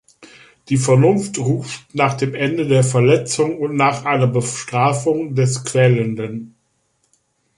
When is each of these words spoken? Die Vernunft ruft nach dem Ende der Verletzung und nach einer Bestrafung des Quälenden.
Die 0.69 0.77
Vernunft 0.77 1.37
ruft 1.37 1.93
nach 1.93 2.15
dem 2.15 2.33
Ende 2.33 2.67
der 2.67 2.83
Verletzung 2.83 3.59
und 3.59 3.75
nach 3.75 4.03
einer 4.03 4.25
Bestrafung 4.25 5.35
des 5.35 5.63
Quälenden. 5.63 6.55